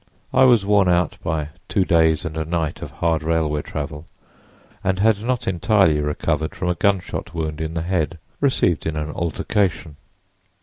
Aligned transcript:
I 0.33 0.45
was 0.45 0.65
worn 0.65 0.89
out 0.89 1.19
by 1.23 1.49
two 1.69 1.85
days 1.85 2.25
and 2.25 2.35
a 2.35 2.43
night 2.43 2.81
of 2.81 2.89
hard 2.89 3.21
railway 3.21 3.61
travel 3.61 4.07
and 4.83 4.97
had 4.97 5.21
not 5.21 5.47
entirely 5.47 6.01
recovered 6.01 6.55
from 6.55 6.69
a 6.69 6.73
gunshot 6.73 7.35
wound 7.35 7.61
in 7.61 7.75
the 7.75 7.83
head, 7.83 8.17
received 8.39 8.87
in 8.87 8.95
an 8.97 9.11
altercation. 9.11 9.97